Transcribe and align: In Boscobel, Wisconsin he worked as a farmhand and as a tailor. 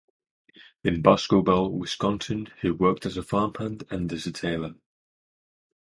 In 0.83 1.03
Boscobel, 1.03 1.69
Wisconsin 1.79 2.47
he 2.59 2.71
worked 2.71 3.05
as 3.05 3.17
a 3.17 3.21
farmhand 3.21 3.83
and 3.91 4.11
as 4.11 4.25
a 4.25 4.31
tailor. 4.31 4.73